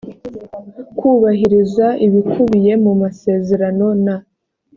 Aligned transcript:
kubahiriza 0.97 1.87
ibikubiye 2.05 2.73
mu 2.83 2.93
masezerano 3.01 3.87
na 4.05 4.15